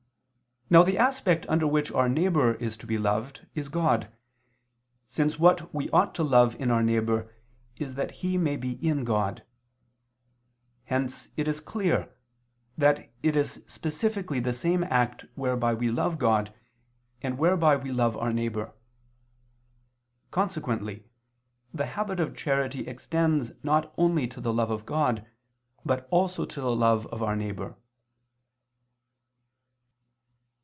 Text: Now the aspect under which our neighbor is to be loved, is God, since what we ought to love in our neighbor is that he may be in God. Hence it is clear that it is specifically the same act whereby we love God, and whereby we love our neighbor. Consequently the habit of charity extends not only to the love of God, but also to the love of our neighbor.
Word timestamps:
Now 0.73 0.83
the 0.83 0.97
aspect 0.97 1.45
under 1.49 1.67
which 1.67 1.91
our 1.91 2.07
neighbor 2.07 2.53
is 2.53 2.77
to 2.77 2.87
be 2.87 2.97
loved, 2.97 3.45
is 3.53 3.67
God, 3.67 4.09
since 5.09 5.37
what 5.37 5.73
we 5.75 5.89
ought 5.89 6.15
to 6.15 6.23
love 6.23 6.55
in 6.61 6.71
our 6.71 6.81
neighbor 6.81 7.29
is 7.75 7.95
that 7.95 8.09
he 8.23 8.37
may 8.37 8.55
be 8.55 8.75
in 8.75 9.03
God. 9.03 9.43
Hence 10.85 11.27
it 11.35 11.49
is 11.49 11.59
clear 11.59 12.09
that 12.77 13.11
it 13.21 13.35
is 13.35 13.61
specifically 13.67 14.39
the 14.39 14.53
same 14.53 14.85
act 14.85 15.25
whereby 15.35 15.73
we 15.73 15.91
love 15.91 16.17
God, 16.17 16.53
and 17.21 17.37
whereby 17.37 17.75
we 17.75 17.91
love 17.91 18.15
our 18.15 18.31
neighbor. 18.31 18.71
Consequently 20.31 21.03
the 21.73 21.85
habit 21.87 22.21
of 22.21 22.33
charity 22.33 22.87
extends 22.87 23.51
not 23.61 23.93
only 23.97 24.25
to 24.27 24.39
the 24.39 24.53
love 24.53 24.71
of 24.71 24.85
God, 24.85 25.27
but 25.83 26.07
also 26.11 26.45
to 26.45 26.61
the 26.61 26.73
love 26.73 27.07
of 27.07 27.21
our 27.21 27.35
neighbor. 27.35 27.75